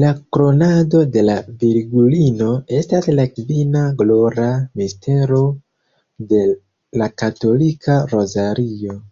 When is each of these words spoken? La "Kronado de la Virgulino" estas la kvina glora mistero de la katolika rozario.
La 0.00 0.10
"Kronado 0.36 1.00
de 1.16 1.24
la 1.24 1.34
Virgulino" 1.62 2.52
estas 2.82 3.10
la 3.16 3.26
kvina 3.40 3.84
glora 4.04 4.48
mistero 4.84 5.44
de 6.36 6.48
la 7.04 7.12
katolika 7.24 8.04
rozario. 8.16 9.02